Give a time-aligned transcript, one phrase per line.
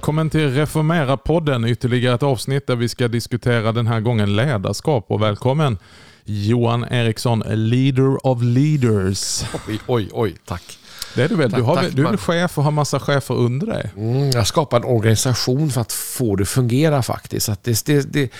[0.00, 5.04] Välkommen till Reformera-podden, ytterligare ett avsnitt där vi ska diskutera den här gången ledarskap.
[5.08, 5.78] Och välkommen
[6.24, 9.44] Johan Eriksson, leader of leaders.
[9.68, 10.78] Oj, oj, oj, tack.
[11.14, 11.50] Det är du väl?
[11.50, 13.90] Tack, du, har, tack, du är chef och har massa chefer under dig?
[13.96, 17.48] Mm, jag skapar en organisation för att få det att fungera faktiskt.
[17.48, 18.30] Att det, det, det,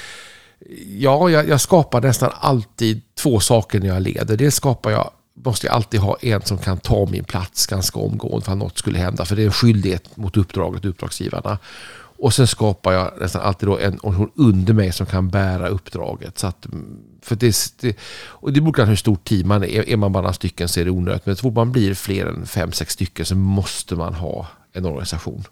[0.99, 4.37] ja, jag, jag skapar nästan alltid två saker när jag leder.
[4.37, 5.11] Dels skapar jag
[5.45, 8.79] måste jag alltid ha en som kan ta min plats ganska omgående för att något
[8.79, 9.25] skulle hända.
[9.25, 11.59] För det är en skyldighet mot uppdraget, uppdragsgivarna.
[12.23, 16.39] Och sen skapar jag nästan alltid då en organisation under mig som kan bära uppdraget.
[16.39, 16.67] Så att,
[17.23, 19.89] för det, det, och det beror på hur stort team man är.
[19.89, 21.27] Är man bara några stycken så är det onödigt.
[21.27, 24.85] Men så fort man blir fler än fem, sex stycken så måste man ha en
[24.85, 25.45] organisation.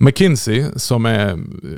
[0.00, 1.28] McKinsey, som är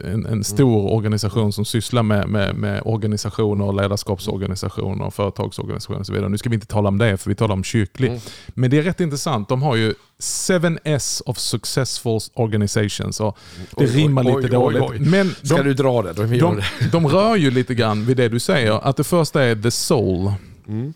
[0.04, 6.12] en, en stor organisation som sysslar med, med, med organisationer, ledarskapsorganisationer, och företagsorganisationer och så
[6.12, 6.28] vidare.
[6.28, 8.08] Nu ska vi inte tala om det, för vi talar om kyrklig.
[8.08, 8.20] Mm.
[8.48, 9.48] Men det är rätt intressant.
[9.48, 13.20] De har ju 7S of successful organizations.
[13.20, 13.38] Och
[13.76, 15.10] det Oj, rimmar oj, lite oj, dåligt.
[15.10, 16.12] Men Ska de, du dra det?
[16.12, 16.64] De, det.
[16.92, 18.88] de rör ju lite grann vid det du säger.
[18.88, 20.32] Att det första är the soul.
[20.68, 20.92] Mm.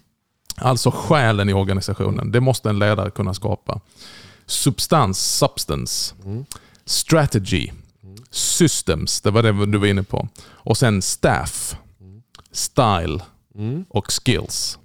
[0.57, 2.33] Alltså själen i organisationen.
[2.33, 3.81] Det måste en ledare kunna skapa.
[4.47, 6.15] Substans, substance.
[6.25, 6.45] Mm.
[6.87, 7.71] Strategy.
[8.31, 10.29] Systems, det var det du var inne på.
[10.47, 11.77] Och sen staff.
[12.53, 13.21] Style
[13.89, 14.79] och skills.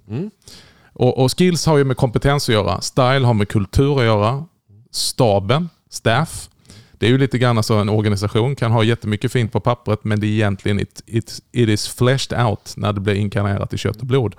[0.92, 2.80] Och, och skills har ju med kompetens att göra.
[2.80, 4.44] Style har med kultur att göra.
[4.90, 6.48] Staben, staff.
[6.92, 10.20] Det är ju lite grann så en organisation kan ha jättemycket fint på pappret men
[10.20, 13.96] det är egentligen it, it, it is fleshed out när det blir inkarnerat i kött
[13.96, 14.34] och blod.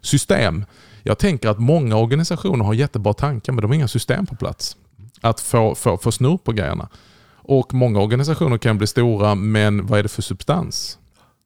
[0.00, 0.64] System.
[1.02, 4.76] Jag tänker att många organisationer har jättebra tankar men de har inga system på plats.
[5.20, 6.88] Att få, få, få snurr på grejerna.
[7.36, 10.98] Och många organisationer kan bli stora men vad är det för substans?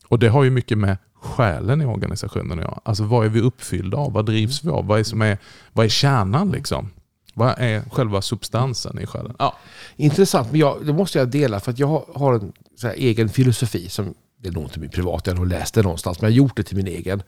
[0.08, 2.80] Och det har ju mycket med själen i organisationen att göra.
[2.84, 4.12] Alltså vad är vi uppfyllda av?
[4.12, 4.86] Vad drivs vi av?
[4.86, 5.38] Vad är, som är,
[5.72, 6.90] vad är kärnan liksom?
[7.34, 9.34] Vad är själva substansen i själen?
[9.38, 9.56] Ja.
[9.96, 13.28] Intressant, men jag, det måste jag dela för att jag har- en så här egen
[13.28, 16.30] filosofi som det är nog inte min privata, jag har nog läst det någonstans, men
[16.30, 17.22] jag har gjort det till min egen.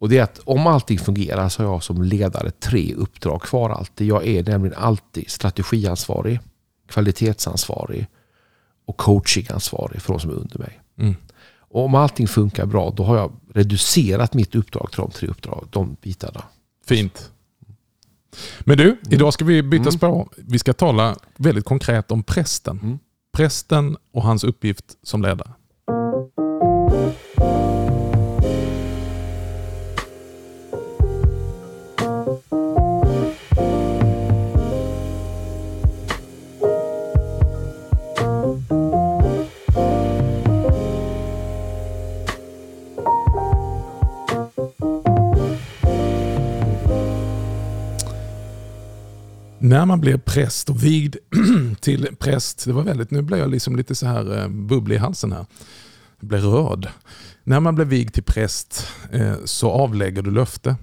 [0.00, 3.70] Och det är att om allting fungerar så har jag som ledare tre uppdrag kvar
[3.70, 4.06] alltid.
[4.06, 6.40] Jag är nämligen alltid strategiansvarig,
[6.88, 8.06] kvalitetsansvarig
[8.86, 10.80] och coachingansvarig för de som är under mig.
[10.98, 11.14] Mm.
[11.58, 15.66] Och om allting funkar bra, då har jag reducerat mitt uppdrag till de tre uppdrag,
[15.70, 16.42] de bitarna.
[16.86, 17.30] Fint.
[18.60, 20.28] Men du, idag ska vi byta spår.
[20.36, 22.80] Vi ska tala väldigt konkret om prästen.
[22.82, 22.98] Mm.
[23.32, 25.52] Prästen och hans uppgift som ledare.
[50.00, 51.16] När man blir präst och vigd
[51.80, 54.98] till präst, det var väldigt, nu blir jag liksom lite så här eh, bubblig i
[54.98, 55.46] halsen här.
[56.20, 56.88] Jag blev rörd.
[57.44, 60.76] När man blir vigd till präst eh, så avlägger du löfte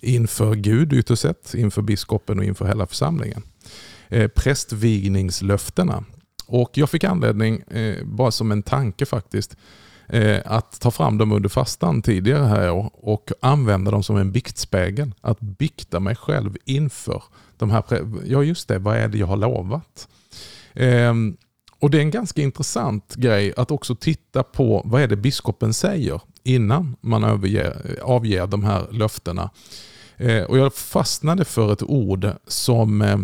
[0.00, 3.42] inför Gud ytterst sett, inför biskopen och inför hela församlingen.
[4.08, 6.04] Eh, prästvigningslöftena.
[6.46, 7.62] Och jag fick anledning,
[8.04, 9.56] bara som en tanke faktiskt,
[10.44, 15.14] att ta fram dem under fastan tidigare här och använda dem som en biktspegel.
[15.20, 17.22] Att bikta mig själv inför
[17.62, 17.84] de här,
[18.26, 20.08] ja just det, vad är det jag har lovat?
[20.74, 21.36] Ehm,
[21.78, 25.74] och det är en ganska intressant grej att också titta på vad är det biskopen
[25.74, 29.50] säger innan man överger, avger de här löftena.
[30.16, 33.18] Eh, och jag fastnade för ett ord som eh,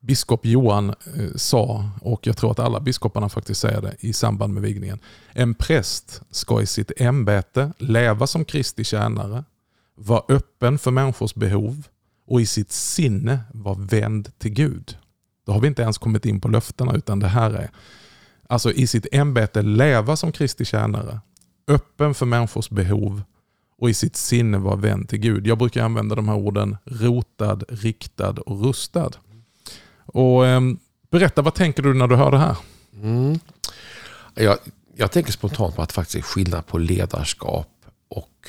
[0.00, 4.54] biskop Johan eh, sa, och jag tror att alla biskoparna faktiskt säger det i samband
[4.54, 4.98] med vigningen.
[5.32, 9.44] En präst ska i sitt ämbete leva som Kristi tjänare,
[9.94, 11.86] vara öppen för människors behov
[12.32, 14.96] och i sitt sinne var vänd till Gud.
[15.46, 17.70] Då har vi inte ens kommit in på löftena utan det här är
[18.48, 21.20] alltså i sitt ämbete leva som Kristi tjänare,
[21.68, 23.22] öppen för människors behov
[23.78, 25.46] och i sitt sinne vara vänd till Gud.
[25.46, 29.10] Jag brukar använda de här orden rotad, riktad och rustad.
[30.06, 30.78] Och ehm,
[31.10, 32.56] Berätta, vad tänker du när du hör det här?
[33.02, 33.38] Mm.
[34.34, 34.58] Jag,
[34.96, 38.48] jag tänker spontant på att det faktiskt är skillnad på ledarskap och...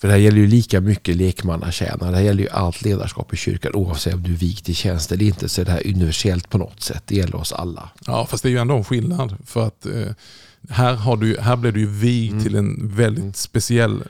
[0.00, 2.10] För det här gäller ju lika mycket lekmannatjänare.
[2.10, 5.12] Det här gäller ju allt ledarskap i kyrkan oavsett om du är vigt i tjänst
[5.12, 5.48] eller inte.
[5.48, 7.02] Så är det här universellt på något sätt.
[7.06, 7.90] Det gäller oss alla.
[8.06, 9.36] Ja, fast det är ju ändå en skillnad.
[9.46, 9.92] För att eh,
[10.70, 14.02] här, har du, här blev du ju vigd till en väldigt speciell...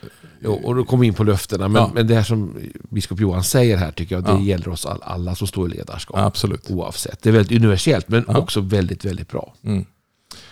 [0.43, 1.69] Jo, och då kommer vi in på löftena.
[1.69, 1.91] Men, Ja.
[1.95, 2.57] men det här som
[2.91, 4.41] biskop Johan säger här tycker jag, det Ja.
[4.41, 6.17] gäller oss all, alla som står i ledarskap.
[6.19, 6.71] Absolut.
[6.71, 7.23] Oavsett.
[7.23, 8.39] Det är väldigt universellt men Ja.
[8.39, 9.55] också väldigt, väldigt bra.
[9.65, 9.85] Mm.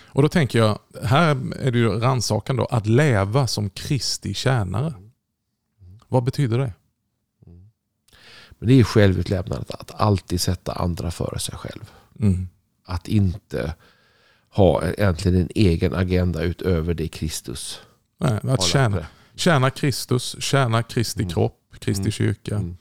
[0.06, 4.92] Och då tänker jag, här är det ju rannsakan då, att leva som Kristi tjänare.
[6.08, 6.72] Vad betyder det?
[8.58, 11.90] Men det är självutlämnandet att alltid sätta andra före sig själv.
[12.20, 12.48] Mm.
[12.84, 13.74] Att inte
[14.50, 17.80] ha egentligen en egen agenda utöver det Kristus
[18.18, 21.32] Nej, att tjäna, tjäna Kristus, tjäna Kristi Mm.
[21.32, 22.12] kropp, Kristi Mm.
[22.12, 22.54] kyrka.
[22.56, 22.76] Mm.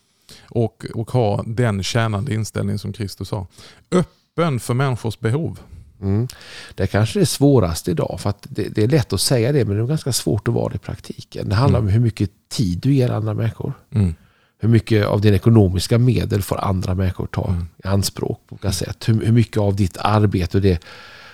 [0.49, 3.47] Och, och ha den tjänande inställning som Kristus har.
[3.91, 5.59] Öppen för människors behov.
[6.01, 6.27] Mm.
[6.75, 8.19] Det är kanske det svåraste idag.
[8.19, 10.53] För att det, det är lätt att säga det men det är ganska svårt att
[10.53, 11.49] vara det i praktiken.
[11.49, 11.87] Det handlar Mm.
[11.87, 13.73] om hur mycket tid du ger andra människor.
[13.91, 14.15] Mm.
[14.59, 17.67] Hur mycket av din ekonomiska medel får andra människor ta Mm.
[17.83, 19.09] i anspråk på olika sätt.
[19.09, 20.79] Hur, hur mycket av ditt arbete och det.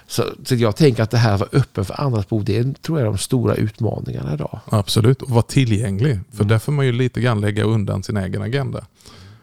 [0.08, 2.74] Så, så jag tänker att det här att vara öppen för andras behov, det är,
[2.82, 4.60] tror jag är de stora utmaningarna idag.
[4.66, 6.20] Absolut, och vara tillgänglig.
[6.32, 6.48] För Mm.
[6.48, 8.86] där får man ju lite grann lägga undan sin egen agenda.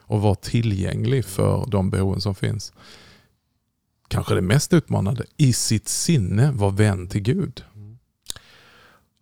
[0.03, 2.73] Och vara tillgänglig för de behoven som finns.
[4.11, 7.65] Kanske det mest utmanande, i sitt sinne vara vän till Gud.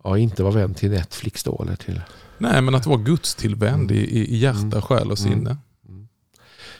[0.03, 2.01] Ja, inte vara vän till Netflix då eller till...
[2.37, 3.95] Nej, men att vara Guds tillvänd i,
[4.33, 4.81] i hjärta, Mm.
[4.81, 5.57] själ och sinne.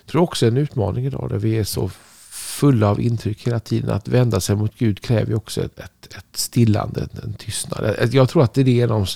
[0.02, 1.90] Jag tror också en utmaning idag där vi är så
[2.30, 3.90] fulla av intryck hela tiden.
[3.90, 7.96] Att vända sig mot Gud kräver ju också ett, ett, ett stillande, en tystnad.
[8.12, 9.08] Jag tror att det är en av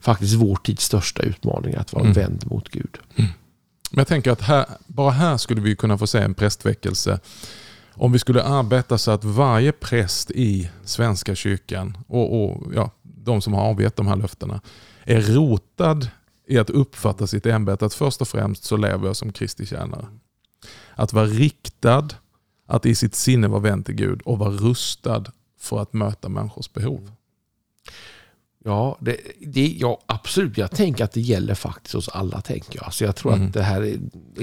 [0.00, 1.80] faktiskt vår tids största utmaningar.
[1.80, 2.12] Att vara Mm.
[2.14, 2.98] vänd mot Gud.
[3.16, 3.26] Men
[4.00, 7.20] jag tänker att här, bara här skulle vi kunna få se en prästväckelse.
[7.98, 13.42] Om vi skulle arbeta så att varje präst i Svenska kyrkan och, och ja, de
[13.42, 14.60] som har avgett de här löftena
[15.04, 16.10] är rotad
[16.46, 17.86] i att uppfatta sitt ämbete.
[17.86, 20.06] Att först och främst så lever jag som Kristi tjänare.
[20.94, 22.08] Att vara riktad,
[22.66, 25.24] att i sitt sinne vara vänd till Gud och vara rustad
[25.60, 27.10] för att möta människors behov.
[28.66, 30.58] Ja, det, det, ja, absolut.
[30.58, 32.40] Jag tänker att det gäller faktiskt oss alla.
[32.40, 32.94] tänker jag.
[32.94, 33.46] Så jag tror Mm.
[33.46, 33.98] att det här är...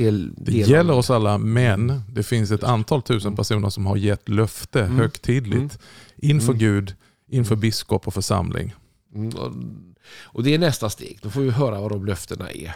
[0.08, 4.30] är Det gäller oss alla, men det finns ett antal tusen personer som har gett
[4.30, 4.96] löfte Mm.
[4.98, 5.70] högtidligt Mm.
[6.18, 6.60] inför Mm.
[6.60, 6.96] Gud,
[7.32, 8.74] inför biskop och församling.
[9.16, 9.52] Mm, och,
[10.24, 11.20] och det är nästa steg.
[11.22, 12.76] Då får vi höra vad de löftena är.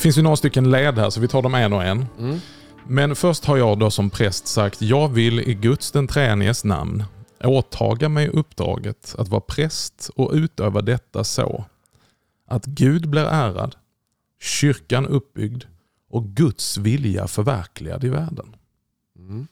[0.00, 2.06] Finns ju några stycken led här så vi tar dem en och en.
[2.18, 2.38] Mm.
[2.86, 7.04] Men först har jag då som präst sagt, jag vill i Guds den treeniges namn
[7.44, 11.64] åtaga mig uppdraget att vara präst och utöva detta så
[12.46, 13.76] att Gud blir ärad,
[14.40, 15.64] kyrkan uppbyggd
[16.10, 18.56] och Guds vilja förverkligad i världen.
[19.18, 19.46] Mm.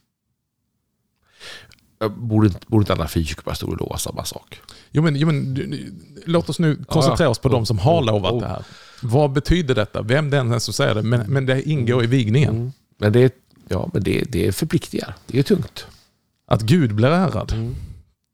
[2.00, 4.60] Jag Borde inte, borde inte alla frikyrkopastorer lova samma sak?
[4.90, 5.92] Jo, men, jo, men, du- du-
[6.26, 8.62] låt oss nu koncentrera oss på de som har lovat det här.
[9.02, 10.02] Vad betyder detta?
[10.02, 12.54] Vem den är som säger det, men, men det ingår i vigningen.
[12.56, 12.72] Mm.
[12.98, 13.34] Men, det,
[13.68, 15.14] ja, men det, det förpliktigar.
[15.26, 15.86] Det är tungt.
[16.46, 17.74] Att Gud blir ärad.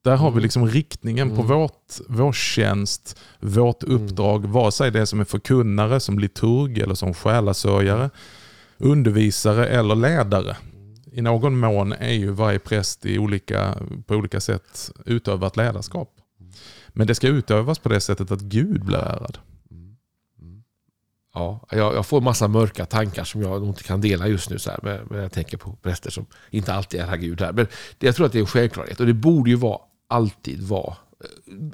[0.05, 1.47] Där har vi liksom riktningen på Mm.
[1.47, 6.95] vårt, vår tjänst, vårt uppdrag, vare sig det är som är förkunnare, som liturg eller
[6.95, 8.11] som själasörjare,
[8.79, 10.57] undervisare eller ledare.
[11.17, 16.11] I någon mån är ju varje präst i olika, på olika sätt utövat ledarskap.
[16.89, 19.39] Men det ska utövas på det sättet att Gud blir ärad.
[21.35, 24.59] Ja, jag, jag får massa mörka tankar som jag nog inte kan dela just nu.
[24.59, 27.53] Så här, men, men jag tänker på präster som inte alltid är Gud här.
[27.53, 27.67] Men
[27.99, 29.01] det, jag tror att det är en självklarhet.
[29.01, 30.97] Och det borde ju vara, alltid vara,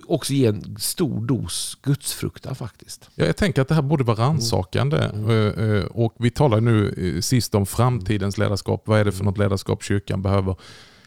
[0.06, 3.10] också ge en stor dos gudsfruktan faktiskt.
[3.14, 4.98] Ja, jag tänker att det här borde vara rannsakande.
[4.98, 8.82] Eh, eh, Och vi talar nu eh, sist om framtidens ledarskap.
[8.86, 10.56] Vad är det för något ledarskap kyrkan behöver?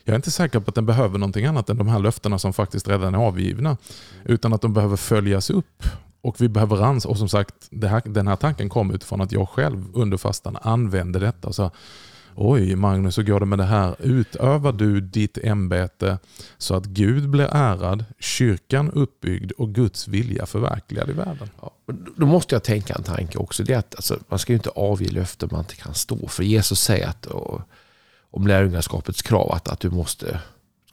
[0.04, 2.54] Jag är inte säker på att den behöver någonting annat än de här löftena som
[2.54, 3.78] faktiskt redan är avgivna.
[4.26, 5.84] Utan att de behöver följas upp.
[6.22, 7.12] Och vi behöver rannsaka.
[7.12, 11.20] Och som sagt, här, den här tanken kom utifrån att jag själv under fastan använde
[11.20, 11.54] detta.
[11.54, 11.72] Sa,
[12.36, 13.96] Oj Magnus, hur går det med det här?
[14.00, 16.18] Utövar du ditt ämbete
[16.58, 21.50] så att Gud blir ärad, kyrkan uppbyggd och Guds vilja förverkligad i världen?
[21.62, 21.72] Ja,
[22.18, 23.64] då måste jag tänka en tanke också.
[23.64, 26.44] Det är att alltså, man ska ju inte avge löften man inte kan stå för.
[26.44, 27.62] Jesus säger att, och,
[28.32, 30.40] om lärjungaskapets krav att, att du måste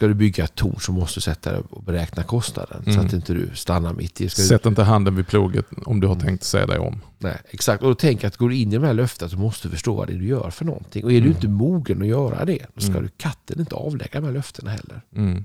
[0.01, 2.85] Ska du bygga ett torn så måste du sätta dig och beräkna kostnaden.
[2.85, 3.07] Så Mm.
[3.07, 4.29] att inte du stannar mitt i.
[4.29, 7.01] Ska du, Sätt inte handen vid ploget om du har tänkt se dig om.
[7.19, 7.83] nej, exakt.
[7.83, 9.95] Och då jag att går du in i de här löftena så måste du förstå
[9.95, 11.05] vad det är du gör för någonting.
[11.05, 13.03] Och är du inte mogen att göra det, då ska Mm.
[13.03, 15.01] du katten inte avlägga de här löftena heller.
[15.17, 15.45] Mm.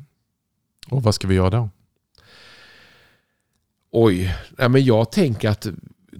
[0.89, 1.69] Och vad ska vi göra då?
[3.91, 5.67] Oj, nej, men jag tänker att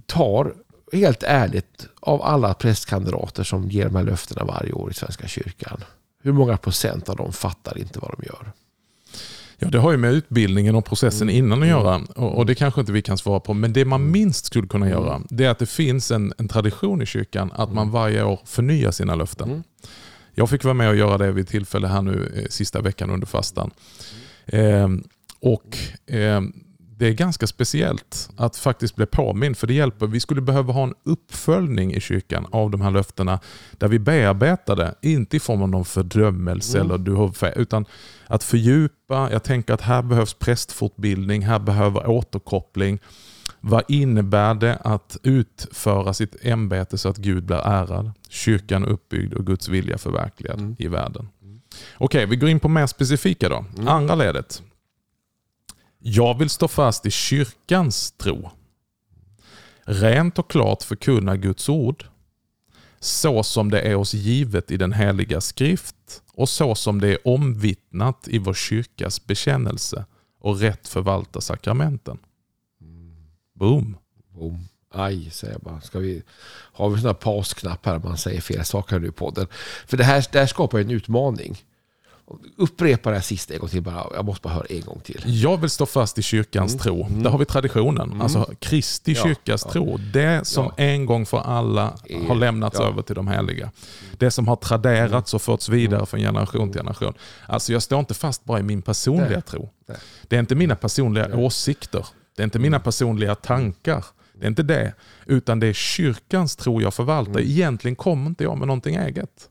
[0.06, 0.54] tar
[0.92, 5.80] helt ärligt av alla prästkandidater som ger de här löftena varje år i Svenska kyrkan.
[6.26, 8.52] Hur många procent av dem fattar inte vad de gör?
[9.58, 11.44] Ja, det har ju med utbildningen och processen Mm.
[11.44, 11.96] innan att göra.
[12.16, 13.54] Och, det kanske inte vi kan svara på.
[13.54, 14.98] Men det man minst skulle kunna Mm.
[14.98, 18.40] göra, det är att det finns en, en tradition i kyrkan att man varje år
[18.44, 19.48] förnyar sina löften.
[19.50, 19.62] Mm.
[20.34, 23.26] Jag fick vara med och göra det vid tillfälle här nu eh, sista veckan under
[23.26, 23.70] fastan.
[24.46, 24.88] Eh,
[25.40, 25.78] och
[26.14, 26.40] eh,
[26.98, 29.56] det är ganska speciellt att faktiskt bli påmind.
[29.58, 30.06] För det hjälper.
[30.06, 33.40] Vi skulle behöva ha en uppföljning i kyrkan av de här löftena.
[33.78, 36.90] Där vi bearbetar det, inte i form av någon fördömelse Mm.
[36.90, 37.84] eller du har fel, utan
[38.26, 39.28] att fördjupa.
[39.32, 42.98] Jag tänker att här behövs prästfortbildning, här behöver återkoppling.
[43.60, 49.46] Vad innebär det att utföra sitt ämbete så att Gud blir ärad, kyrkan uppbyggd och
[49.46, 50.76] Guds vilja förverkligad Mm.
[50.78, 51.28] i världen?
[51.98, 53.64] Okej, vi går in på mer specifika då.
[53.76, 53.88] Mm.
[53.88, 54.62] Andra ledet.
[56.08, 58.50] Jag vill stå fast i kyrkans tro.
[59.84, 62.06] Rent och klart förkunna Guds ord.
[63.00, 67.28] Så som det är oss givet i den heliga skrift och så som det är
[67.28, 70.04] omvittnat i vår kyrkas bekännelse
[70.40, 72.18] och rätt förvalta sakramenten.
[73.54, 73.96] Boom.
[74.34, 74.68] Boom.
[74.90, 75.80] Aj, säger jag bara.
[75.80, 76.22] Ska vi,
[76.72, 79.46] har vi en sån här pausknapp här man säger fel saker nu i podden?
[79.86, 81.58] För det här, det här skapar en utmaning.
[82.56, 84.06] Upprepa det här sista en gång till bara.
[84.14, 85.22] Jag måste bara höra en gång till.
[85.24, 87.06] Jag vill stå fast i kyrkans tro.
[87.10, 88.22] Där har vi traditionen.
[88.22, 89.28] Alltså Kristi Mm.
[89.28, 89.70] Ja, kyrkas ja.
[89.72, 89.96] tro.
[90.12, 90.72] Det som Ja.
[90.84, 91.94] en gång för alla
[92.28, 93.70] har lämnats över till de heliga.
[94.18, 96.06] Det som har traderats och förts vidare Mm.
[96.06, 97.14] från generation till generation.
[97.46, 99.42] Alltså jag står inte fast bara i min personliga Nej.
[99.42, 99.70] tro.
[99.88, 99.98] Nej.
[100.28, 102.06] Det är inte mina personliga åsikter.
[102.36, 104.04] Det är inte mina personliga tankar.
[104.34, 104.92] Det är inte det.
[105.26, 107.40] Utan det är kyrkans tro jag förvaltar.
[107.40, 109.48] Egentligen kommer inte jag med någonting eget.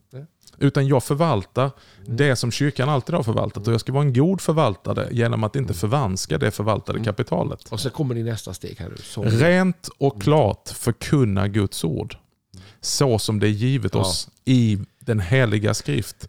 [0.58, 1.72] Utan jag förvaltar
[2.06, 3.68] det som kyrkan alltid har förvaltat.
[3.68, 7.68] Och jag ska vara en god förvaltare genom att inte förvanska det förvaltade kapitalet.
[7.72, 8.92] Och så kommer det nästa steg här.
[9.04, 12.18] Som, Rent och klart förkunna Guds ord.
[12.82, 14.00] Så som det är givet Ja.
[14.02, 16.28] oss i den heliga skrift.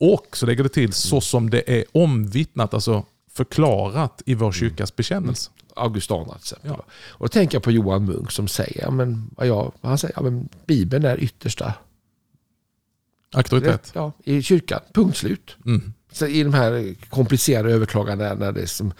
[0.00, 4.96] Och så lägger det till så som det är omvittnat, alltså förklarat i vår kyrkas
[4.96, 5.50] bekännelse.
[5.76, 6.70] Augustana till exempel.
[6.70, 6.84] Ja.
[7.08, 10.22] Och då tänker jag på Johan Munk som säger, ja, men, jag, han säger, ja,
[10.22, 11.74] men Bibeln är yttersta
[13.34, 13.90] Auktoritet.
[13.94, 14.80] ja, i kyrkan.
[14.94, 15.56] Punkt slut.
[15.66, 15.92] Mm.
[16.12, 18.52] Så I de här komplicerade överklagandena.
[18.52, 18.92] Det som,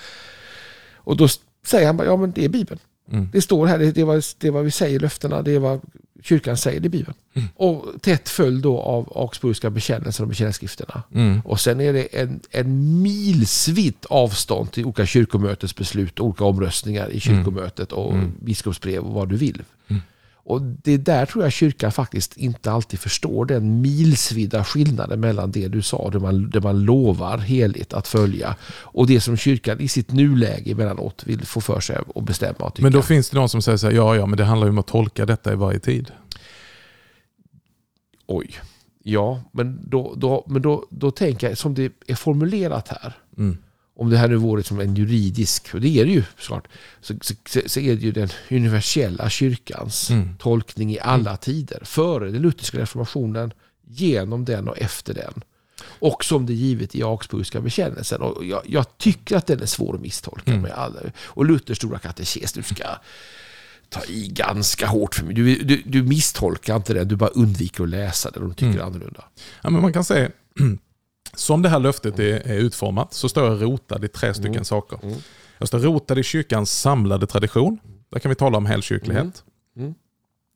[0.95, 1.29] och då
[1.67, 2.81] säger han bara, ja men det är Bibeln.
[3.13, 3.29] Mm.
[3.33, 5.81] Det står här, det är, vad, det vad vi säger i löftena, det är vad
[6.23, 7.15] kyrkan säger i Bibeln.
[7.35, 7.49] Mm.
[7.57, 11.03] Och tätt följd då av Augsburgska bekännelsen och bekännelseskrifterna.
[11.15, 11.41] Mm.
[11.45, 17.11] Och sen är det en, en milsvitt avstånd till olika kyrkomötets beslut och olika omröstningar
[17.11, 18.33] i kyrkomötet och Mm.
[18.41, 19.63] biskopsbrev och vad du vill.
[20.50, 25.69] Och det där tror jag kyrkan faktiskt inte alltid förstår den milsvida skillnaden mellan det
[25.69, 29.88] du sa, det man, det man lovar heligt att följa och det som kyrkan i
[29.88, 32.80] sitt nuläge emellanåt vill få för sig och bestämma och.
[32.80, 34.71] Men då finns det någon som säger så här, ja ja men det handlar ju
[34.71, 36.11] om att tolka detta i varje tid.
[38.26, 38.59] Oj.
[39.02, 43.12] Ja, men då, då, men då, då tänker jag som det är formulerat här.
[43.38, 43.59] Mm.
[44.00, 46.69] Om det här nu vore som en juridisk, och det är det ju såklart,
[47.00, 47.14] så,
[47.47, 50.37] så, så är det ju den universella kyrkans Mm.
[50.38, 51.80] tolkning i alla tider.
[51.85, 53.52] Före den lutherska reformationen,
[53.88, 55.42] genom den och efter den.
[55.85, 58.21] Och som det är givet i Augsburgska bekännelsen.
[58.23, 60.50] Och jag, jag tycker att den är svår att misstolka.
[60.50, 60.62] Mm.
[60.62, 61.00] Med alla.
[61.25, 62.85] Och Luthers stora katekes, du ska
[63.88, 65.35] ta i ganska hårt för mig.
[65.35, 68.66] Du, du, du misstolkar inte den, du bara undviker att läsa den och du tycker
[68.73, 68.87] Mm.
[68.87, 69.25] annorlunda.
[69.62, 70.30] Ja, men man kan säga,
[71.35, 74.65] som det här löftet är, är utformat så står jag rotad i tre stycken Mm.
[74.65, 74.99] saker.
[75.03, 75.19] Mm.
[75.59, 77.79] Jag står rotad i kyrkans samlade tradition.
[78.11, 79.45] Där kan vi tala om helkyrklighet.
[79.77, 79.87] Mm.
[79.89, 79.95] Mm.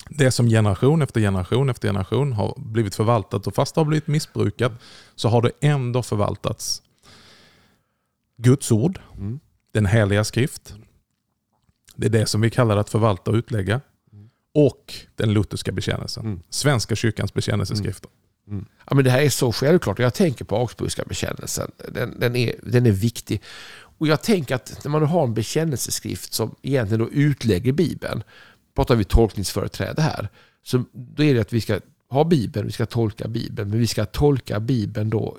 [0.08, 4.06] Det som generation efter generation efter generation har blivit förvaltat och fast det har blivit
[4.06, 4.72] missbrukat
[5.14, 6.82] så har det ändå förvaltats.
[8.36, 9.40] Guds ord, Mm.
[9.72, 10.74] den heliga skrift.
[11.96, 13.80] Det är det som vi kallar att förvalta och utlägga.
[14.54, 16.24] Och den lutherska bekännelsen.
[16.26, 16.40] Mm.
[16.50, 18.10] Svenska kyrkans bekännelseskrifter.
[18.86, 19.98] Ja, men det här är så självklart.
[19.98, 21.70] Jag tänker på Augsburgska bekännelsen.
[21.92, 23.42] Den, den, är, den är viktig.
[23.98, 28.22] Och jag tänker att när man har en bekännelseskrift som egentligen då utlägger Bibeln,
[28.76, 30.28] pratar vi tolkningsföreträde här,
[30.62, 33.86] så då är det att vi ska ha Bibeln, vi ska tolka Bibeln, men vi
[33.86, 35.38] ska tolka Bibeln då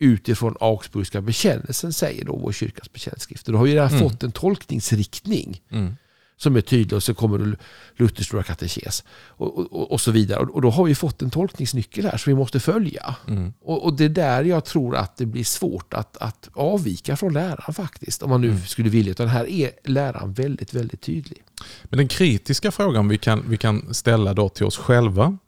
[0.00, 3.46] utifrån Augsburgska bekännelsen, säger då vår kyrkas bekännelseskrift.
[3.46, 4.00] Då har vi redan Mm.
[4.00, 5.96] fått en tolkningsriktning Mm.
[6.36, 7.56] Som är tydlig och så kommer det
[7.96, 10.40] Luthers stora katekes och, och, och så vidare.
[10.40, 13.16] Och, då har vi fått en tolkningsnyckel här som vi måste följa.
[13.28, 13.52] Mm.
[13.62, 17.32] Och, och det är där jag tror att det blir svårt att, att avvika från
[17.32, 18.22] läran faktiskt.
[18.22, 19.10] Om man nu skulle vilja.
[19.10, 21.42] Utan här är läran väldigt, väldigt tydlig.
[21.82, 25.38] Men den kritiska frågan vi kan, vi kan ställa då till oss själva,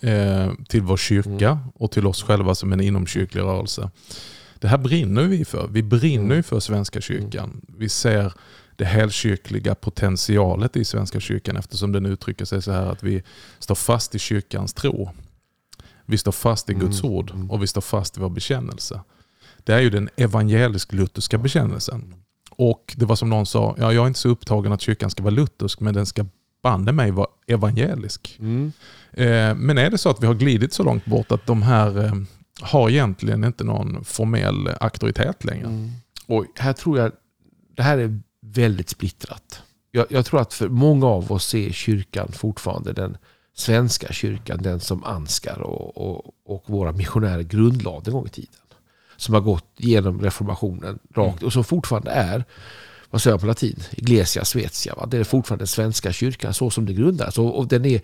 [0.00, 3.90] eh, till vår kyrka och till oss själva som en inomkyrklig rörelse.
[4.58, 5.68] Det här brinner vi för.
[5.68, 7.60] Vi brinner ju för Svenska kyrkan.
[7.78, 8.32] Vi ser
[8.76, 13.22] det helkyrkliga potentialet i Svenska kyrkan eftersom den uttrycker sig så här att vi
[13.58, 15.10] står fast i kyrkans tro.
[16.06, 19.00] Vi står fast i Guds ord och vi står fast i vår bekännelse.
[19.64, 22.14] Det är ju den evangelisk-lutherska bekännelsen.
[22.50, 25.22] Och det var som någon sa, ja, jag är inte så upptagen att kyrkan ska
[25.22, 26.26] vara luthersk, men den ska
[26.62, 28.36] banne mig vara evangelisk.
[29.12, 32.04] Eh, men är det så att vi har glidit så långt bort att de här
[32.04, 32.12] eh,
[32.60, 35.66] har egentligen inte någon formell auktoritet längre?
[36.26, 37.12] Och här tror jag,
[37.76, 39.62] det här är väldigt splittrat.
[39.90, 43.16] Jag, jag, tror att för många av oss är kyrkan fortfarande den
[43.54, 48.50] svenska kyrkan, den som Ansgar och, och, och våra missionärer grundlade en gång i tiden.
[49.16, 52.44] Som har gått genom reformationen rakt och som fortfarande är
[53.14, 53.82] vad säger jag på latin?
[53.90, 54.94] Iglesia Svezia.
[54.94, 55.06] Va?
[55.06, 57.38] Det är fortfarande den svenska kyrkan så som det grundades.
[57.38, 58.00] Och, och, den är,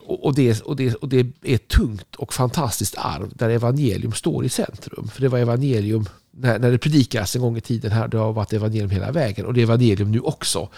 [0.00, 4.44] och, det, och, det, och det är ett tungt och fantastiskt arv där evangelium står
[4.44, 5.08] i centrum.
[5.08, 8.08] För det var evangelium när, när det predikas en gång i tiden här.
[8.08, 10.68] Det har varit evangelium hela vägen och det är evangelium nu också.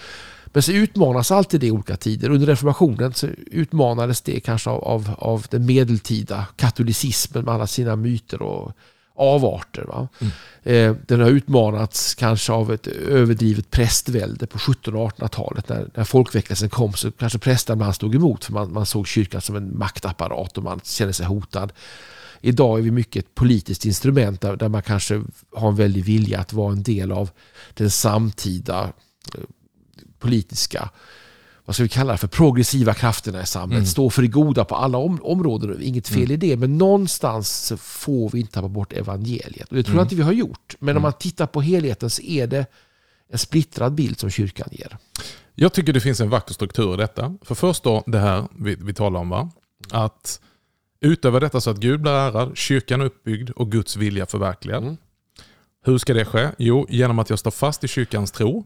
[0.45, 2.29] Men så utmanas alltid det i olika tider.
[2.29, 7.95] Under reformationen så utmanades det kanske av, av, av den medeltida katolicismen med alla sina
[7.95, 8.71] myter och
[9.15, 9.83] avarter.
[9.83, 10.07] Va?
[10.19, 10.33] Mm.
[10.63, 15.69] Eh, den har utmanats kanske av ett överdrivet prästvälde på 1700 och 1800-talet.
[15.69, 19.41] När, när folkväckelsen kom så kanske prästerna ibland stod emot för man, man såg kyrkan
[19.41, 21.73] som en maktapparat och man kände sig hotad.
[22.41, 26.39] Idag är vi mycket ett politiskt instrument där, där man kanske har en väldig vilja
[26.39, 27.29] att vara en del av
[27.73, 28.93] den samtida
[29.35, 29.41] eh,
[30.19, 30.89] politiska
[31.65, 33.81] vad ska vi kalla det för, progressiva krafterna i samhället.
[33.81, 33.85] Mm.
[33.85, 35.81] Stå för det goda på alla om områden.
[35.81, 36.31] Inget fel mm.
[36.31, 36.57] i det.
[36.57, 39.69] Men någonstans får vi inte tappa bort evangeliet.
[39.69, 39.97] Och det tror mm.
[39.97, 40.75] jag inte vi har gjort.
[40.79, 41.01] Men om mm.
[41.01, 42.65] man tittar på helheten så är det
[43.29, 44.97] en splittrad bild som kyrkan ger.
[45.55, 47.35] Jag tycker det finns en vacker struktur i detta.
[47.41, 49.29] För först då det här vi, vi talar om.
[49.29, 49.51] va?
[49.91, 50.39] Att
[51.05, 54.83] utöva detta så att Gud blir ärad, kyrkan är uppbyggd och Guds vilja förverkligad.
[54.83, 54.97] Mm.
[55.85, 56.49] Hur ska det ske?
[56.57, 58.65] Jo, genom att jag står fast i kyrkans tro.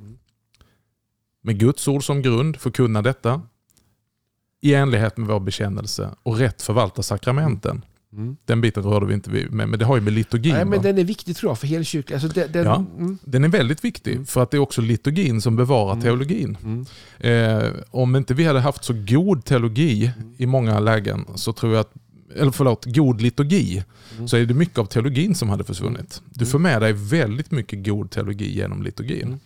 [1.41, 3.41] Med Guds ord som grund förkunna detta
[4.61, 7.85] i enlighet med vår bekännelse och rätt förvalta sakramenten.
[8.13, 8.37] Mm.
[8.45, 10.53] Den biten rörde vi inte vid, men det har ju med liturgin.
[10.53, 12.15] Nej, men den är viktig tror jag för helkyrkan.
[12.15, 13.17] Alltså den, den, ja, mm.
[13.23, 14.25] den är väldigt viktig mm.
[14.25, 16.03] för att det är också liturgin som bevarar mm.
[16.03, 16.57] teologin.
[16.63, 16.85] Mm.
[17.19, 20.33] Eh, om inte vi hade haft så god teologi mm.
[20.37, 21.93] i många lägen så tror jag att
[22.35, 23.83] eller förlåt, god liturgi,
[24.15, 24.27] mm.
[24.27, 26.21] så är det mycket av teologin som hade försvunnit.
[26.29, 29.39] Du får med dig väldigt mycket god teologi genom liturgin.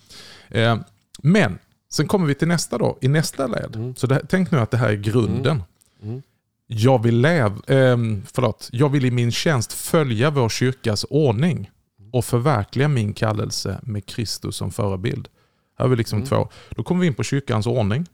[0.50, 0.78] Eh,
[1.22, 1.58] men
[1.94, 3.76] Sen kommer vi till nästa då, i nästa led.
[3.76, 3.96] Mm.
[3.96, 5.64] Så det, tänk nu att det här är grunden.
[6.02, 6.12] Mm.
[6.12, 6.22] mm.
[6.68, 7.98] Jag, vill lev, eh,
[8.34, 11.72] förlåt, jag vill i min tjänst följa vår kyrkas ordning
[12.12, 15.28] och förverkliga min kallelse med Kristus som förebild.
[15.78, 16.28] Här har vi liksom mm.
[16.28, 16.50] två.
[16.70, 18.06] Då kommer vi in på kyrkans ordning.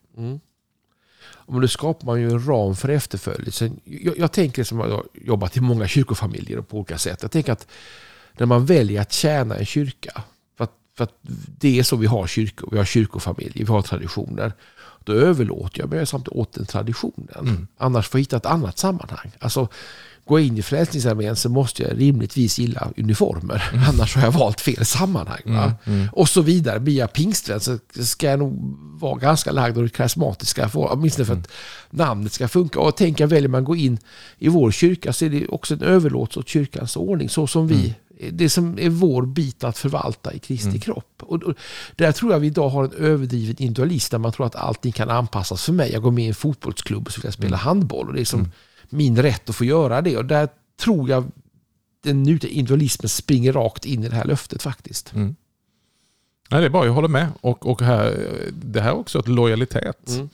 [1.50, 3.80] Men då skapar man ju en ram för efterföljelsen.
[3.84, 7.20] Jag, jag tänker som jag har jobbat i många kyrkofamiljer på olika sätt.
[7.22, 7.68] Jag tänker att
[8.38, 10.24] när man väljer att tjäna en kyrka
[11.00, 11.16] för att
[11.60, 14.54] det är så vi har kyrkor, vi har kyrkofamiljer, vi har traditioner.
[15.04, 17.40] Då överlåter jag mig samtidigt åt den traditionen.
[17.40, 17.68] Mm.
[17.78, 19.32] Annars får jag hitta ett annat sammanhang.
[19.40, 19.68] Alltså,
[20.30, 23.70] går jag in i Frälsningsarmén så måste jag rimligtvis gilla uniformer.
[23.74, 23.86] Mm.
[23.90, 25.42] Annars har jag valt fel sammanhang.
[25.46, 25.72] Mm.
[25.86, 26.08] Mm.
[26.12, 26.80] Och så vidare.
[26.80, 30.70] Blir jag pingstvän så ska jag nog vara ganska lagd åt karismatiska.
[30.74, 31.50] åtminstone för att mm.
[31.90, 32.80] namnet ska funka.
[32.80, 33.98] Och tänker jag väljer man gå in
[34.38, 37.30] i vår kyrka så är det också en överlåtelse åt kyrkans ordning.
[37.30, 37.94] Så som vi mm
[38.32, 40.80] det som är vår bit att förvalta i Kristi mm.
[40.80, 41.24] kropp.
[41.24, 41.54] Och, och,
[41.96, 45.10] där tror jag vi idag har en överdriven individualism där man tror att allting kan
[45.10, 45.92] anpassas för mig.
[45.92, 47.60] Jag går med i en fotbollsklubb och så vill jag spela mm.
[47.60, 48.52] handboll och det är som mm.
[48.90, 50.18] Min rätt att få göra det.
[50.18, 50.50] Och där
[50.80, 51.32] tror jag
[52.04, 55.14] den nutida individualismen springer rakt in i det här löftet faktiskt.
[55.14, 55.36] Mm.
[56.52, 57.28] Nej, det är bra, jag håller med.
[57.42, 58.18] Och, och här,
[58.52, 60.10] det här är också ett lojalitet.
[60.10, 60.30] Mm.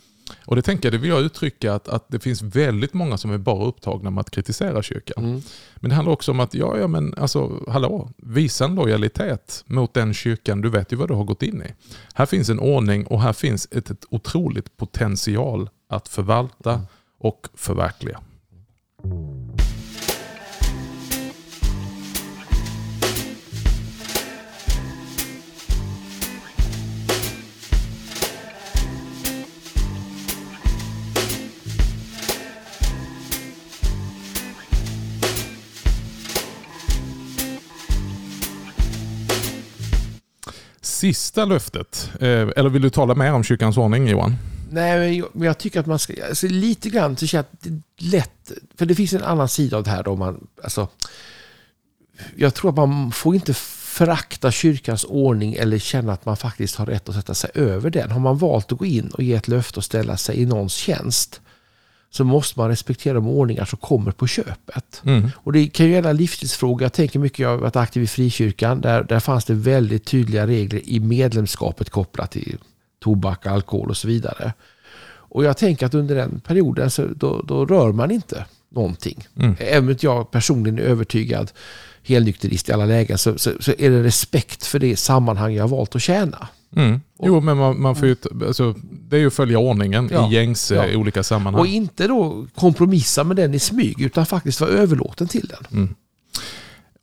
[0.45, 3.31] Och det tänker jag, det vill jag uttrycka att, att det finns väldigt många som
[3.31, 5.25] är bara upptagna med att kritisera kyrkan.
[5.25, 5.41] Mm.
[5.75, 9.93] Men det handlar också om att, ja, ja men alltså, hallå, visa en lojalitet mot
[9.93, 11.73] den kyrkan, du vet ju vad du har gått in i.
[12.13, 16.85] Här finns en ordning och här finns ett, ett otroligt potential att förvalta mm.
[17.17, 18.19] och förverkliga
[41.05, 42.11] sista löftet.
[42.19, 44.54] Eh, eller vill du tala mer om kyrkans ordning Johan?
[44.69, 46.13] Nej, men jag, jag tycker att man ska...
[46.27, 48.51] Alltså, lite grann så att det är lätt...
[48.77, 50.47] För det finns en annan sida av det här då man...
[50.63, 50.87] Alltså,
[52.35, 56.85] jag tror att man får inte förakta kyrkans ordning eller känna att man faktiskt har
[56.85, 58.11] rätt att sätta sig över den.
[58.11, 60.73] Har man valt att gå in och ge ett löfte och ställa sig i någons
[60.73, 61.41] tjänst
[62.09, 65.01] så måste man respektera de ordningar som kommer på köpet.
[65.05, 65.31] Mm.
[65.35, 66.81] Och Det kan ju gälla livstidsfrågor.
[66.81, 68.81] Jag tänker mycket, jag har varit aktiv i frikyrkan.
[68.81, 72.57] Där, där fanns det väldigt tydliga regler i medlemskapet kopplat till
[73.05, 74.53] tobak, alkohol och så vidare.
[75.35, 79.27] Och jag tänker att under den perioden så då, då rör man inte någonting.
[79.39, 79.55] Mm.
[79.59, 81.51] Även om jag personligen är övertygad
[82.03, 85.69] helnykterist i alla lägen så, så, så, är det respekt för det sammanhang jag har
[85.69, 86.47] valt att tjäna.
[86.75, 87.01] Mm.
[87.23, 88.15] Jo, men man, man får ju,
[88.47, 88.75] alltså,
[89.09, 90.85] det är ju att följa ordningen ja, i gängse ja.
[90.85, 91.61] i olika sammanhang.
[91.61, 95.67] Och inte då kompromissa med den i smyg, utan faktiskt vara överlåten till den.
[95.71, 95.95] Mm.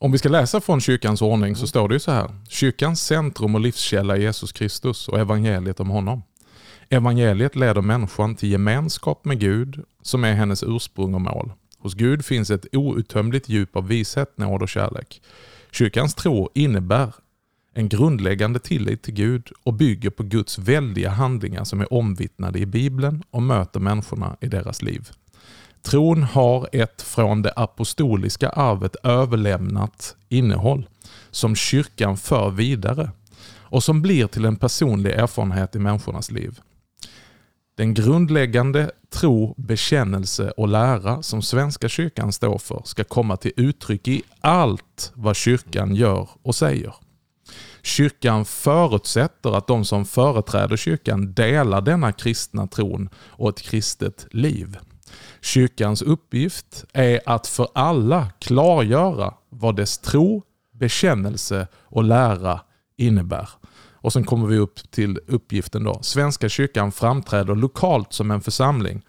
[0.03, 2.31] Om vi ska läsa från kyrkans ordning så står det ju så här.
[2.49, 6.23] Kyrkans centrum och livskälla är Jesus Kristus och evangeliet om honom.
[6.89, 11.53] Evangeliet leder människan till gemenskap med Gud som är hennes ursprung och mål.
[11.79, 15.23] Hos Gud finns ett outtömligt djup av vishet, nåd och kärlek.
[15.71, 17.15] Kyrkans tro innebär
[17.75, 22.67] en grundläggande tillit till Gud och bygger på Guds väldiga handlingar som är omvittnade i
[22.67, 25.11] Bibeln och möter människorna i deras liv.
[25.83, 30.89] Tron har ett från det apostoliska arvet överlämnat innehåll
[31.31, 33.11] som kyrkan för vidare
[33.55, 36.61] och som blir till en personlig erfarenhet i människornas liv.
[37.77, 44.09] Den grundläggande tro, bekännelse och lära som Svenska kyrkan står för ska komma till uttryck
[44.09, 46.95] i allt vad kyrkan gör och säger.
[47.83, 54.79] Kyrkan förutsätter att de som företräder kyrkan delar denna kristna tron och ett kristet liv.
[55.43, 62.61] Kyrkans uppgift är att för alla klargöra vad dess tro, bekännelse och lära
[62.97, 63.49] innebär.
[63.93, 65.99] Och sen kommer vi upp till uppgiften då.
[66.03, 69.03] Svenska kyrkan framträder lokalt som en församling.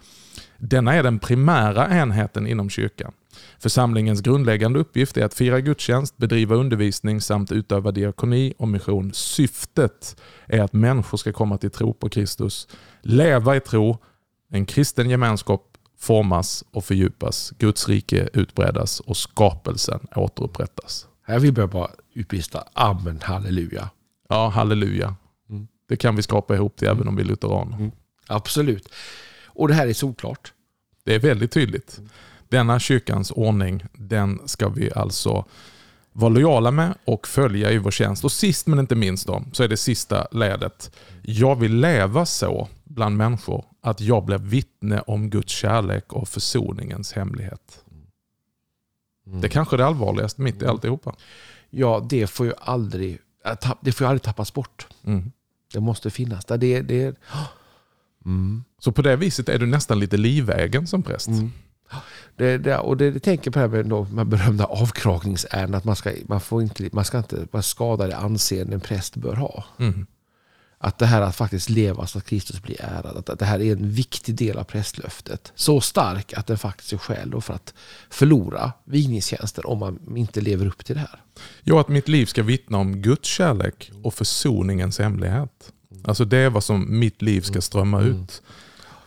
[0.57, 3.11] Denna är den primära enheten inom kyrkan.
[3.59, 9.13] Församlingens grundläggande uppgift är att fira gudstjänst, bedriva undervisning samt utöva diakoni och mission.
[9.13, 12.67] Syftet är att människor ska komma till tro på Kristus,
[13.01, 13.97] leva i tro,
[14.49, 15.72] en kristen gemenskap
[16.03, 21.07] formas och fördjupas, Guds rike utbredas och skapelsen återupprättas.
[21.27, 23.89] Här vill jag bara utbrista Amen, halleluja.
[24.29, 25.15] Ja, halleluja.
[25.49, 25.67] Mm.
[25.89, 27.77] Det kan vi skapa ihop till även om vi är lutheraner.
[27.77, 27.91] Mm.
[28.27, 28.89] Absolut.
[29.45, 30.53] Och det här är solklart.
[31.03, 31.99] Det är väldigt tydligt.
[32.49, 35.45] Denna kyrkans ordning, den ska vi alltså
[36.11, 38.23] vara lojala med och följa i vår tjänst.
[38.23, 40.91] Och sist men inte minst då, så är det sista ledet.
[41.21, 47.13] Jag vill leva så bland människor att jag blir vittne om Guds kärlek och försoningens
[47.13, 47.83] hemlighet.
[49.27, 49.41] Mm.
[49.41, 51.15] Det är kanske är det allvarligaste mitt i alltihopa.
[51.69, 53.19] Ja, det får ju aldrig,
[53.81, 54.87] det får ju aldrig tappas bort.
[55.03, 55.31] Mm.
[55.73, 56.57] Det måste finnas där.
[56.57, 57.17] Det, det,
[58.25, 58.63] mm.
[58.79, 61.27] Så på det viset är du nästan lite livvägen som präst.
[61.27, 61.51] Mm.
[62.35, 65.75] Det, det, och det, det tänker på det här med de berömda avkragningsärenden.
[65.75, 69.35] Att man ska, man får inte, man ska inte skada det anseende en präst bör
[69.35, 69.63] ha.
[69.79, 70.05] Mm.
[70.83, 73.29] Att det här att faktiskt leva så att Kristus blir ärad.
[73.29, 75.51] Att det här är en viktig del av prästlöftet.
[75.55, 77.73] Så stark att den faktiskt är skäl för att
[78.09, 81.21] förlora vigningstjänsten om man inte lever upp till det här.
[81.63, 85.71] Ja, att mitt liv ska vittna om Guds kärlek och försoningens hemlighet.
[86.03, 88.11] Alltså det är vad som mitt liv ska strömma mm.
[88.11, 88.41] ut.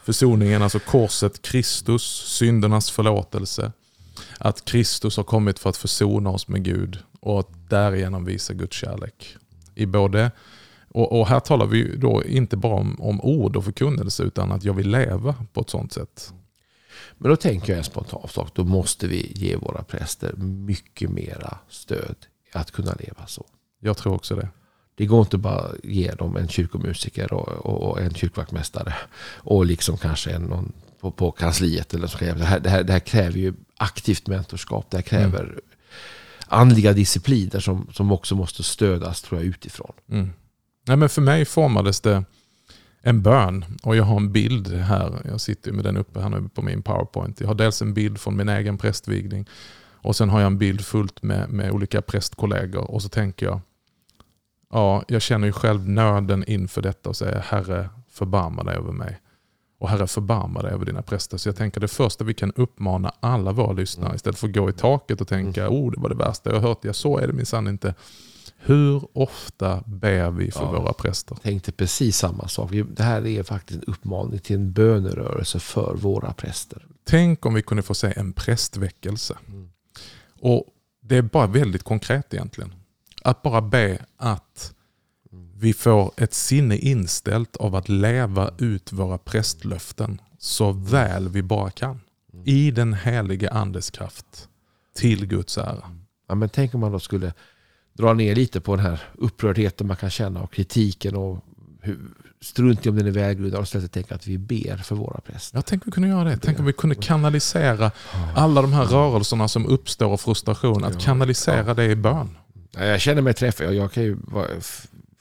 [0.05, 2.03] Försoningen, alltså korset, Kristus,
[2.39, 3.73] syndernas förlåtelse.
[4.39, 8.77] Att Kristus har kommit för att försona oss med Gud och att därigenom visa Guds
[8.77, 9.37] kärlek.
[9.75, 10.31] I både,
[10.89, 14.65] och, och här talar vi då inte bara om, om ord och förkunnelse utan att
[14.65, 16.33] jag vill leva på ett sånt sätt.
[17.19, 18.51] Men då tänker jag en spontan sak.
[18.55, 22.17] Då måste vi ge våra präster mycket mera stöd
[22.53, 23.47] att kunna leva så.
[23.81, 24.49] Jag tror också det.
[24.95, 28.95] Det går inte bara att ge dem en kyrkomusiker och, och, och en kyrkvaktmästare.
[29.35, 31.95] Och liksom kanske en, någon på, på kansliet.
[31.95, 32.19] Eller så.
[32.19, 34.91] Det, här, det, här, det här kräver ju aktivt mentorskap.
[34.91, 35.61] Det här kräver mm.
[36.47, 39.93] andliga discipliner som, som också måste stödas tror jag, utifrån.
[40.11, 40.31] Mm.
[40.87, 42.25] Nej, men för mig formades det
[43.01, 45.23] en bön och jag har en bild här.
[45.25, 47.41] Jag sitter med den uppe här nu på min powerpoint.
[47.41, 49.49] Jag har dels en bild från min egen prästvigning
[49.93, 53.61] och sen har jag en bild fullt med, med olika prästkollegor och så tänker jag
[54.73, 59.21] Ja, jag känner ju själv nöden inför detta och säger Herre förbarma dig över mig.
[59.79, 61.37] Och Herre förbarma dig över dina präster.
[61.37, 64.17] Så jag tänker det första vi kan uppmana alla våra lyssnare mm.
[64.17, 65.75] istället för att gå i taket och tänka mm.
[65.75, 66.79] oh det var det värsta jag har hört.
[66.85, 67.95] Ja så är det minsann inte.
[68.67, 71.35] Hur ofta ber vi för ja, våra präster?
[71.35, 72.71] tänkte precis samma sak.
[72.71, 76.87] Det här är faktiskt en uppmaning till en bönerörelse för våra präster.
[77.05, 79.39] Tänk om vi kunde få se en prästväckelse.
[79.49, 79.69] Mm.
[80.41, 80.67] Och
[81.03, 82.75] Det är bara väldigt konkret egentligen.
[83.23, 84.75] Att bara be att
[85.55, 91.71] vi får ett sinne inställt av att leva ut våra prästlöften så väl vi bara
[91.71, 92.01] kan.
[92.45, 94.49] I den helige andes kraft.
[94.95, 95.91] Till Guds ära.
[96.29, 97.33] Ja, men tänk om man då skulle
[97.97, 101.45] dra ner lite på den här upprördheten man kan känna och kritiken och
[101.81, 101.99] hur,
[102.41, 105.59] strunt i om den är välgrundad och istället tänka att vi ber för våra präster.
[105.59, 106.39] Jag tänker vi kunde göra det.
[106.43, 107.91] Tänk om vi kunde kanalisera
[108.35, 110.85] alla de här rörelserna som uppstår och frustration.
[110.85, 112.37] Att kanalisera det i bön.
[112.73, 113.75] Jag känner mig träffad.
[113.75, 114.47] Jag kan ju vara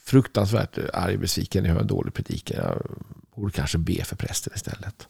[0.06, 2.58] fruktansvärt arg och besviken när jag hör en dålig predikan.
[2.58, 2.82] Jag
[3.36, 5.08] borde kanske be för prästen istället.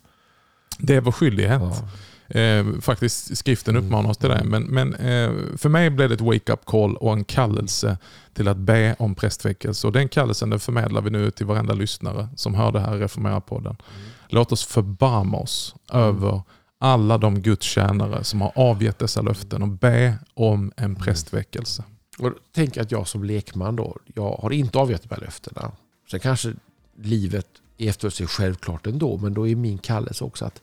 [0.77, 1.61] Det är vår skyldighet.
[1.61, 1.89] Ja.
[2.27, 3.85] Eh, faktiskt skriften mm.
[3.85, 4.43] uppmanar oss till det.
[4.43, 7.97] Men, men eh, för mig blev det ett wake-up call och en kallelse
[8.33, 9.87] till att be om prästväckelse.
[9.87, 13.75] Och den kallelsen den förmedlar vi nu till varenda lyssnare som hör det här Reformera-podden.
[13.75, 14.09] Mm.
[14.29, 16.03] Låt oss förbarma oss mm.
[16.03, 16.41] över
[16.79, 21.83] alla de gudstjänare som har avgett dessa löften och be om en prästväckelse.
[22.19, 25.71] Och tänk att jag som lekman då, jag har inte avgett de här löftena.
[26.11, 26.53] Sen kanske
[27.01, 30.61] livet efter sig självklart ändå, men då är min kallelse också att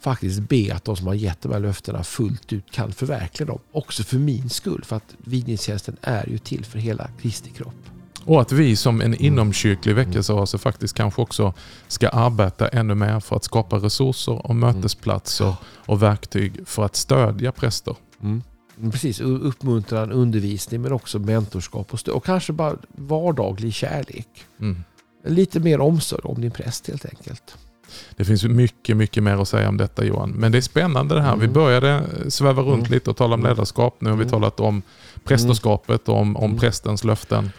[0.00, 3.58] faktiskt be att de som har gett de här löftena fullt ut kan förverkliga dem.
[3.72, 7.74] Också för min skull, för att vigningstjänsten är ju till för hela Kristi kropp.
[8.24, 11.54] Och att vi som en inomkyrklig väckelserörelse faktiskt kanske också
[11.88, 17.52] ska arbeta ännu mer för att skapa resurser och mötesplatser och verktyg för att stödja
[17.52, 17.96] präster.
[18.22, 18.42] Mm.
[18.92, 22.14] Precis, uppmuntran, undervisning men också mentorskap och stöd.
[22.14, 24.28] Och kanske bara vardaglig kärlek.
[24.60, 24.84] Mm.
[25.24, 27.56] Lite mer omsorg om din präst helt enkelt.
[28.16, 30.30] Det finns mycket, mycket mer att säga om detta Johan.
[30.30, 31.36] Men det är spännande det här.
[31.36, 31.52] Vi Mm.
[31.52, 32.92] började sväva runt Mm.
[32.92, 33.96] lite och tala om ledarskap.
[33.98, 34.30] Nu har vi Mm.
[34.30, 34.82] talat om
[35.24, 36.58] prästerskapet och om, om Mm.
[36.58, 37.50] prästens löften.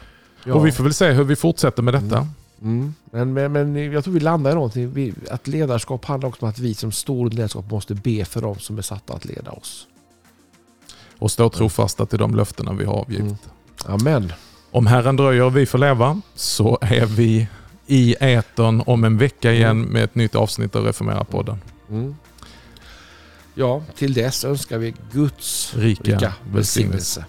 [0.45, 0.53] Ja.
[0.53, 2.27] Och vi får väl se hur vi fortsätter med detta.
[2.61, 2.93] Mm.
[3.11, 4.93] Men, men, men jag tror vi landar i någonting.
[4.93, 8.41] Vi, att ledarskap handlar också om att vi som står i ledarskap måste be för
[8.41, 9.87] dem som är satta att leda oss.
[11.19, 13.21] Och stå trofasta till de löftena vi har avgivit.
[13.25, 13.37] Mm.
[13.85, 14.33] Amen.
[14.71, 17.47] Om Herren dröjer och vi får leva så är vi
[17.87, 21.57] i etern om en vecka igen med ett nytt avsnitt av Reformera-podden.
[21.89, 22.15] Mm.
[23.55, 27.25] Ja, till dess önskar vi Guds Rika rika välsignelse.